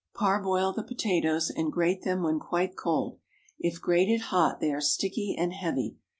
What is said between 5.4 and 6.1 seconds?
heavy.